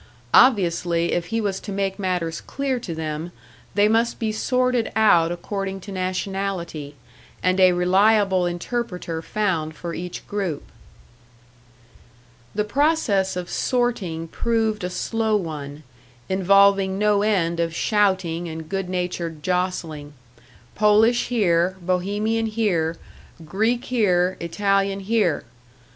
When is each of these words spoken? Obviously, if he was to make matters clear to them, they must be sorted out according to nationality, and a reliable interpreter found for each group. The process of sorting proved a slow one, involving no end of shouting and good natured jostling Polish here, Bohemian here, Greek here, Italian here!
Obviously, 0.33 1.11
if 1.11 1.27
he 1.27 1.39
was 1.39 1.59
to 1.59 1.71
make 1.71 1.99
matters 1.99 2.41
clear 2.41 2.79
to 2.79 2.95
them, 2.95 3.31
they 3.75 3.87
must 3.87 4.17
be 4.17 4.31
sorted 4.31 4.91
out 4.95 5.31
according 5.31 5.79
to 5.81 5.91
nationality, 5.91 6.95
and 7.43 7.59
a 7.59 7.73
reliable 7.73 8.47
interpreter 8.47 9.21
found 9.21 9.75
for 9.75 9.93
each 9.93 10.25
group. 10.27 10.63
The 12.55 12.63
process 12.63 13.35
of 13.35 13.47
sorting 13.47 14.27
proved 14.27 14.83
a 14.83 14.89
slow 14.89 15.35
one, 15.35 15.83
involving 16.29 16.97
no 16.97 17.21
end 17.21 17.59
of 17.59 17.75
shouting 17.75 18.49
and 18.49 18.67
good 18.67 18.89
natured 18.89 19.43
jostling 19.43 20.13
Polish 20.73 21.27
here, 21.27 21.77
Bohemian 21.79 22.47
here, 22.47 22.97
Greek 23.45 23.85
here, 23.85 24.35
Italian 24.39 25.01
here! 25.01 25.43